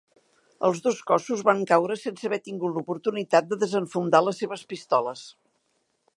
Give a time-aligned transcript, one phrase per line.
[0.69, 5.29] Els dos cossos van caure sense haver tingut l'oportunitat de desenfundar les seves pistoles.